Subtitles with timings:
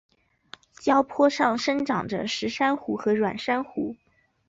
[0.79, 3.95] 礁坡上生长着石珊瑚和软珊瑚。